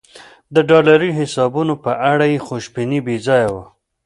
[0.53, 3.65] د ډالري حسابونو په اړه یې خوشبیني بې ځایه وه.